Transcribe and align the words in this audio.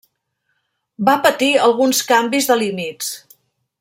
Va 1.09 1.15
patir 1.27 1.49
alguns 1.67 2.01
canvis 2.13 2.49
de 2.53 2.59
límits. 2.63 3.13